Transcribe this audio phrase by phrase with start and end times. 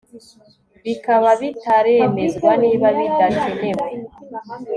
[0.85, 3.87] Bikaba bitaremezwa niba bidakenewe